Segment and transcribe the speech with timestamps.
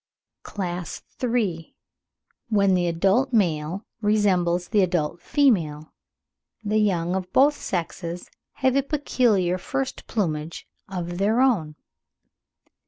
[0.41, 1.75] CLASS III.—
[2.49, 5.93] WHEN THE ADULT MALE RESEMBLES THE ADULT FEMALE,
[6.63, 11.75] THE YOUNG OF BOTH SEXES HAVE A PECULIAR FIRST PLUMAGE OF THEIR OWN.